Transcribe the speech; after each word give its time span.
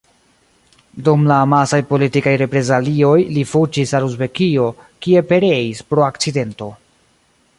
Dum 1.07 1.25
la 1.31 1.35
amasaj 1.47 1.79
politikaj 1.91 2.33
reprezalioj 2.43 3.13
li 3.35 3.45
fuĝis 3.51 3.93
al 3.99 4.09
Uzbekio, 4.09 4.67
kie 5.07 5.25
pereis 5.33 5.85
pro 5.93 6.09
akcidento. 6.11 6.75